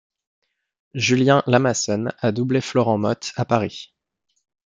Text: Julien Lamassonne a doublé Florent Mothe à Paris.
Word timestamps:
Julien 0.95 1.43
Lamassonne 1.45 2.11
a 2.17 2.31
doublé 2.31 2.59
Florent 2.59 2.97
Mothe 2.97 3.33
à 3.35 3.45
Paris. 3.45 3.93